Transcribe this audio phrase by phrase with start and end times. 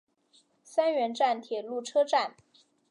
[0.63, 2.33] 三原站铁路车站。